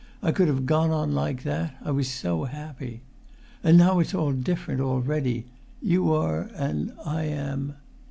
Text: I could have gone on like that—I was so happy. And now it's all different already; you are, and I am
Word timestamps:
I 0.23 0.31
could 0.31 0.47
have 0.47 0.65
gone 0.65 0.89
on 0.89 1.13
like 1.13 1.43
that—I 1.43 1.91
was 1.91 2.07
so 2.09 2.45
happy. 2.45 3.03
And 3.63 3.77
now 3.77 3.99
it's 3.99 4.15
all 4.15 4.31
different 4.31 4.81
already; 4.81 5.45
you 5.79 6.11
are, 6.11 6.49
and 6.55 6.91
I 7.05 7.25
am 7.25 7.75